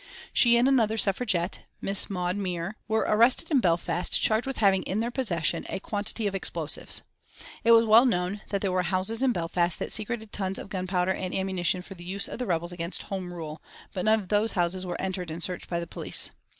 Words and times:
She 0.33 0.57
and 0.57 0.67
another 0.67 0.97
Suffragette, 0.97 1.59
Miss 1.79 2.09
Maud 2.09 2.35
Muir, 2.35 2.75
were 2.87 3.05
arrested 3.07 3.51
in 3.51 3.59
Belfast 3.59 4.19
charged 4.19 4.47
with 4.47 4.57
having 4.57 4.81
in 4.81 4.99
their 4.99 5.11
possession 5.11 5.63
a 5.69 5.79
quantity 5.79 6.25
of 6.25 6.33
explosives. 6.33 7.03
It 7.63 7.69
was 7.69 7.85
well 7.85 8.05
known 8.07 8.41
that 8.49 8.61
there 8.61 8.71
were 8.71 8.81
houses 8.81 9.21
in 9.21 9.31
Belfast 9.31 9.77
that 9.77 9.91
secreted 9.91 10.31
tons 10.31 10.57
of 10.57 10.69
gunpowder 10.69 11.13
and 11.13 11.35
ammunition 11.35 11.83
for 11.83 11.93
the 11.93 12.03
use 12.03 12.27
of 12.27 12.39
the 12.39 12.47
rebels 12.47 12.71
against 12.71 13.03
Home 13.13 13.31
Rule, 13.31 13.61
but 13.93 14.05
none 14.05 14.19
of 14.19 14.29
those 14.29 14.53
houses 14.53 14.87
were 14.87 14.99
entered 14.99 15.29
and 15.29 15.43
searched 15.43 15.69
by 15.69 15.79
the 15.79 15.85
police. 15.85 16.31